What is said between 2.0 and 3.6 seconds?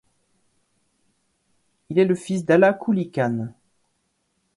le fils d'Alla Kouli Khan.